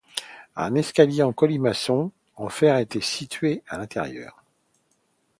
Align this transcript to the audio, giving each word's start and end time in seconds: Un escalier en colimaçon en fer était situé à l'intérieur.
Un 0.55 0.73
escalier 0.73 1.21
en 1.21 1.31
colimaçon 1.31 2.11
en 2.35 2.49
fer 2.49 2.79
était 2.79 3.01
situé 3.01 3.61
à 3.67 3.77
l'intérieur. 3.77 4.43